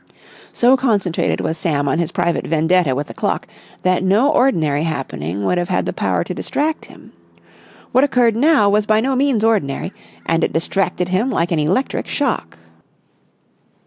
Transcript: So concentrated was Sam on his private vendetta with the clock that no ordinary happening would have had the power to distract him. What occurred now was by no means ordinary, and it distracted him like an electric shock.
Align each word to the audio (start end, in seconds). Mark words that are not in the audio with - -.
So 0.51 0.75
concentrated 0.77 1.41
was 1.41 1.59
Sam 1.59 1.87
on 1.87 1.99
his 1.99 2.11
private 2.11 2.47
vendetta 2.47 2.95
with 2.95 3.05
the 3.05 3.13
clock 3.13 3.45
that 3.83 4.03
no 4.03 4.31
ordinary 4.31 4.81
happening 4.81 5.45
would 5.45 5.59
have 5.59 5.69
had 5.69 5.85
the 5.85 5.93
power 5.93 6.23
to 6.23 6.33
distract 6.33 6.85
him. 6.85 7.11
What 7.91 8.03
occurred 8.03 8.35
now 8.35 8.67
was 8.67 8.87
by 8.87 8.99
no 8.99 9.15
means 9.15 9.43
ordinary, 9.43 9.93
and 10.25 10.43
it 10.43 10.53
distracted 10.53 11.09
him 11.09 11.29
like 11.29 11.51
an 11.51 11.59
electric 11.59 12.07
shock. 12.07 12.57